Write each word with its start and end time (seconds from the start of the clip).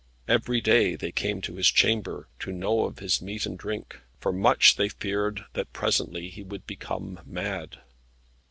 Every 0.27 0.61
day 0.61 0.95
they 0.95 1.11
came 1.11 1.41
to 1.41 1.57
his 1.57 1.67
chamber, 1.67 2.27
to 2.39 2.51
know 2.51 2.85
of 2.85 2.97
his 2.97 3.21
meat 3.21 3.45
and 3.45 3.55
drink, 3.55 3.99
for 4.19 4.31
much 4.33 4.75
they 4.75 4.89
feared 4.89 5.45
that 5.53 5.73
presently 5.73 6.27
he 6.29 6.41
would 6.41 6.65
become 6.65 7.19
mad. 7.23 7.77